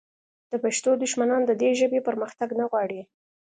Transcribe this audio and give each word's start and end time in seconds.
د 0.51 0.53
پښتنو 0.63 0.91
دښمنان 1.03 1.41
د 1.45 1.51
دې 1.61 1.69
ژبې 1.79 1.99
پرمختګ 2.07 2.49
نه 2.59 2.65
غواړي 2.71 3.01